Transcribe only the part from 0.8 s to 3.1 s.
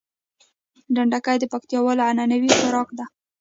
ډنډکی د پکتياوالو عنعنوي خوارک ده